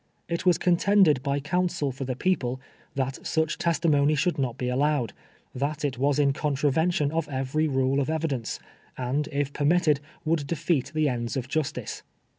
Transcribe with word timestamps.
It 0.27 0.47
was 0.47 0.57
contended 0.57 1.21
by 1.21 1.39
counsel 1.39 1.91
for 1.91 2.05
the 2.05 2.15
people, 2.15 2.59
that 2.95 3.23
such 3.23 3.59
testimony 3.59 4.15
should 4.15 4.39
not 4.39 4.57
be 4.57 4.67
allowed— 4.67 5.13
that 5.61 5.85
it 5.85 5.99
was 5.99 6.17
in 6.17 6.33
contravention 6.33 7.11
of 7.11 7.29
every 7.29 7.67
rule 7.67 7.99
of 7.99 8.09
evidence, 8.09 8.59
and 8.97 9.29
if 9.31 9.53
permitted 9.53 9.99
would 10.25 10.47
defeat 10.47 10.91
the 10.95 11.07
ends 11.07 11.37
of 11.37 11.47
justice. 11.47 12.01